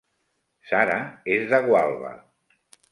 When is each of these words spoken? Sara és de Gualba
Sara 0.69 0.97
és 1.37 1.47
de 1.53 1.61
Gualba 1.69 2.19